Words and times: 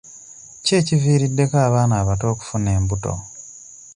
Ki 0.63 0.71
ekiviiriddeko 0.79 1.55
abaana 1.67 1.93
abato 2.01 2.25
okufuna 2.33 2.69
embuto? 2.77 3.13